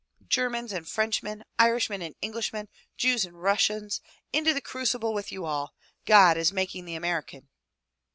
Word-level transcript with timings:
Germans 0.27 0.71
and 0.73 0.87
Frenchmen, 0.89 1.43
Irishmen 1.59 2.01
and 2.01 2.15
Englishmen, 2.23 2.69
Jews 2.97 3.23
and 3.23 3.39
Russians, 3.39 4.01
into 4.33 4.51
the 4.51 4.59
crucible 4.59 5.13
with 5.13 5.31
you 5.31 5.45
all! 5.45 5.75
God 6.05 6.37
is 6.37 6.51
making 6.51 6.85
the 6.85 6.95
American!'' 6.95 7.47